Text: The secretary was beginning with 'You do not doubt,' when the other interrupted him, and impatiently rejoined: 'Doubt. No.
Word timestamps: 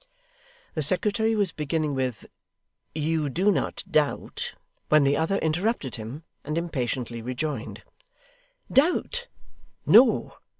The 0.73 0.81
secretary 0.81 1.35
was 1.35 1.51
beginning 1.51 1.93
with 1.93 2.25
'You 2.95 3.29
do 3.29 3.51
not 3.51 3.83
doubt,' 3.87 4.55
when 4.89 5.03
the 5.03 5.15
other 5.15 5.35
interrupted 5.37 5.97
him, 5.97 6.23
and 6.43 6.57
impatiently 6.57 7.21
rejoined: 7.21 7.83
'Doubt. 8.71 9.27
No. 9.85 10.37